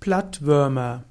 Plattwürmer. 0.00 1.04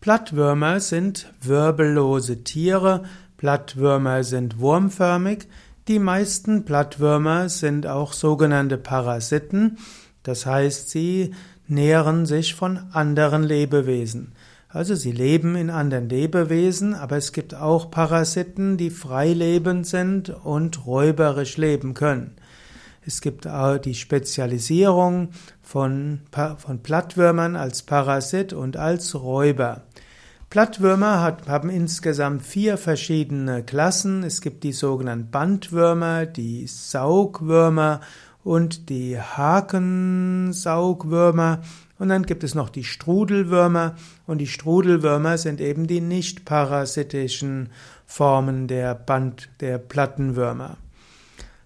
Plattwürmer 0.00 0.80
sind 0.80 1.32
wirbellose 1.40 2.42
Tiere. 2.42 3.04
Plattwürmer 3.36 4.24
sind 4.24 4.58
wurmförmig. 4.58 5.46
Die 5.86 6.00
meisten 6.00 6.64
Plattwürmer 6.64 7.48
sind 7.48 7.86
auch 7.86 8.12
sogenannte 8.12 8.76
Parasiten. 8.76 9.78
Das 10.24 10.46
heißt, 10.46 10.90
sie 10.90 11.32
nähren 11.68 12.26
sich 12.26 12.56
von 12.56 12.80
anderen 12.92 13.44
Lebewesen. 13.44 14.32
Also 14.68 14.96
sie 14.96 15.12
leben 15.12 15.54
in 15.54 15.70
anderen 15.70 16.08
Lebewesen, 16.08 16.94
aber 16.94 17.16
es 17.16 17.32
gibt 17.32 17.54
auch 17.54 17.88
Parasiten, 17.92 18.76
die 18.76 18.90
freilebend 18.90 19.86
sind 19.86 20.30
und 20.30 20.84
räuberisch 20.86 21.56
leben 21.56 21.94
können. 21.94 22.34
Es 23.06 23.20
gibt 23.20 23.46
auch 23.46 23.76
die 23.76 23.94
Spezialisierung 23.94 25.28
von, 25.62 26.20
von 26.56 26.82
Plattwürmern 26.82 27.56
als 27.56 27.82
Parasit 27.82 28.52
und 28.52 28.76
als 28.76 29.14
Räuber. 29.14 29.82
Plattwürmer 30.48 31.20
hat, 31.20 31.48
haben 31.48 31.68
insgesamt 31.68 32.42
vier 32.42 32.78
verschiedene 32.78 33.64
Klassen. 33.64 34.22
Es 34.22 34.40
gibt 34.40 34.62
die 34.62 34.72
sogenannten 34.72 35.30
Bandwürmer, 35.30 36.26
die 36.26 36.66
Saugwürmer 36.66 38.00
und 38.44 38.88
die 38.88 39.20
Hakensaugwürmer. 39.20 41.60
Und 41.98 42.08
dann 42.08 42.24
gibt 42.24 42.44
es 42.44 42.54
noch 42.54 42.70
die 42.70 42.84
Strudelwürmer. 42.84 43.96
Und 44.26 44.38
die 44.38 44.46
Strudelwürmer 44.46 45.38
sind 45.38 45.60
eben 45.60 45.86
die 45.86 46.00
nicht 46.00 46.44
parasitischen 46.44 47.70
Formen 48.06 48.68
der 48.68 48.94
Band, 48.94 49.48
der 49.60 49.78
Plattenwürmer. 49.78 50.76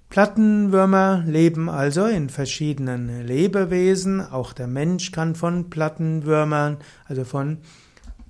Plattenwürmer 0.08 1.22
leben 1.26 1.68
also 1.68 2.06
in 2.06 2.30
verschiedenen 2.30 3.26
Lebewesen. 3.26 4.20
Auch 4.20 4.52
der 4.52 4.66
Mensch 4.66 5.12
kann 5.12 5.34
von 5.34 5.68
Plattenwürmern, 5.68 6.78
also 7.06 7.24
von 7.24 7.58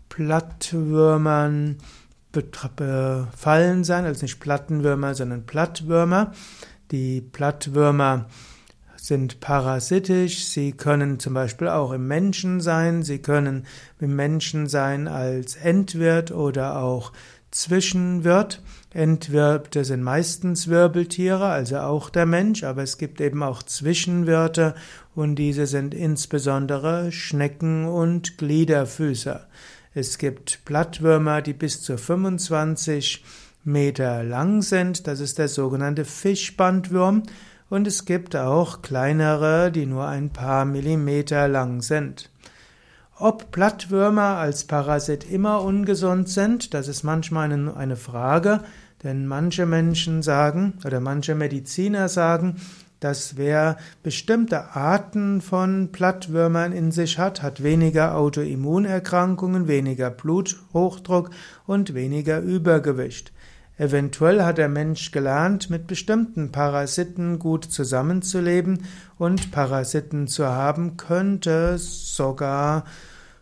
Plattwürmern 0.08 1.76
befallen 2.32 3.84
sein, 3.84 4.04
also 4.04 4.24
nicht 4.24 4.40
Plattenwürmer, 4.40 5.14
sondern 5.14 5.46
Plattwürmer. 5.46 6.32
Die 6.90 7.20
Plattwürmer 7.20 8.26
sind 8.96 9.40
parasitisch, 9.40 10.44
sie 10.46 10.72
können 10.72 11.20
zum 11.20 11.34
Beispiel 11.34 11.68
auch 11.68 11.92
im 11.92 12.08
Menschen 12.08 12.60
sein, 12.60 13.02
sie 13.02 13.20
können 13.20 13.66
im 14.00 14.16
Menschen 14.16 14.66
sein 14.66 15.06
als 15.08 15.56
Endwirt 15.56 16.32
oder 16.32 16.78
auch 16.80 17.12
Zwischenwirt. 17.50 18.62
Entwirte 18.92 19.84
sind 19.84 20.02
meistens 20.02 20.68
Wirbeltiere, 20.68 21.46
also 21.46 21.78
auch 21.78 22.10
der 22.10 22.26
Mensch, 22.26 22.64
aber 22.64 22.82
es 22.82 22.98
gibt 22.98 23.20
eben 23.20 23.42
auch 23.42 23.62
Zwischenwirte 23.62 24.74
und 25.14 25.36
diese 25.36 25.66
sind 25.66 25.94
insbesondere 25.94 27.12
Schnecken 27.12 27.86
und 27.86 28.38
Gliederfüßer. 28.38 29.46
Es 29.94 30.18
gibt 30.18 30.64
Blattwürmer, 30.64 31.42
die 31.42 31.52
bis 31.52 31.82
zu 31.82 31.98
25 31.98 33.24
Meter 33.64 34.22
lang 34.24 34.62
sind, 34.62 35.06
das 35.06 35.20
ist 35.20 35.38
der 35.38 35.48
sogenannte 35.48 36.04
Fischbandwurm, 36.04 37.24
und 37.70 37.86
es 37.86 38.06
gibt 38.06 38.34
auch 38.34 38.80
kleinere, 38.80 39.70
die 39.70 39.84
nur 39.84 40.06
ein 40.06 40.30
paar 40.30 40.64
Millimeter 40.64 41.48
lang 41.48 41.82
sind. 41.82 42.30
Ob 43.20 43.50
Blattwürmer 43.50 44.36
als 44.36 44.62
Parasit 44.62 45.28
immer 45.28 45.62
ungesund 45.62 46.28
sind, 46.28 46.72
das 46.72 46.86
ist 46.86 47.02
manchmal 47.02 47.50
eine 47.50 47.96
Frage, 47.96 48.60
denn 49.02 49.26
manche 49.26 49.66
Menschen 49.66 50.22
sagen 50.22 50.74
oder 50.84 51.00
manche 51.00 51.34
Mediziner 51.34 52.08
sagen, 52.08 52.60
dass 53.00 53.36
wer 53.36 53.76
bestimmte 54.04 54.76
Arten 54.76 55.40
von 55.40 55.90
Plattwürmern 55.90 56.70
in 56.70 56.92
sich 56.92 57.18
hat, 57.18 57.42
hat 57.42 57.60
weniger 57.64 58.16
Autoimmunerkrankungen, 58.16 59.66
weniger 59.66 60.10
Bluthochdruck 60.10 61.30
und 61.66 61.94
weniger 61.94 62.38
Übergewicht. 62.40 63.32
Eventuell 63.78 64.42
hat 64.42 64.58
der 64.58 64.68
Mensch 64.68 65.12
gelernt, 65.12 65.70
mit 65.70 65.86
bestimmten 65.86 66.50
Parasiten 66.50 67.38
gut 67.38 67.64
zusammenzuleben 67.64 68.82
und 69.18 69.52
Parasiten 69.52 70.26
zu 70.26 70.46
haben 70.46 70.96
könnte 70.96 71.78
sogar 71.78 72.84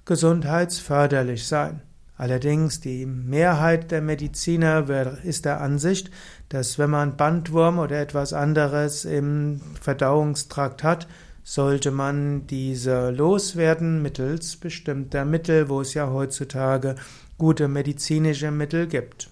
gesundheitsförderlich 0.05 1.47
sein. 1.47 1.81
Allerdings 2.19 2.81
die 2.81 3.07
Mehrheit 3.07 3.91
der 3.91 4.03
Mediziner 4.03 4.87
ist 5.25 5.47
der 5.47 5.63
Ansicht, 5.63 6.11
dass 6.51 6.79
wenn 6.79 6.91
man 6.91 7.17
Bandwurm 7.17 7.79
oder 7.79 7.99
etwas 7.99 8.35
anderes 8.35 9.07
im 9.07 9.63
Verdauungstrakt 9.81 10.83
hat, 10.83 11.09
sollte 11.45 11.91
man 11.91 12.47
diese 12.47 13.11
loswerden 13.11 14.03
mittels 14.03 14.57
bestimmter 14.57 15.25
Mittel, 15.25 15.69
wo 15.71 15.81
es 15.81 15.95
ja 15.95 16.11
heutzutage 16.11 16.97
gute 17.39 17.69
medizinische 17.69 18.51
Mittel 18.51 18.87
gibt. 18.87 19.31